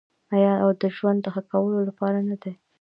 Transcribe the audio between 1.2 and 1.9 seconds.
د ښه کولو